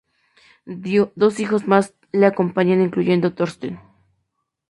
[1.21, 3.79] Dos hijos más le acompañan, incluyendo Thorsten.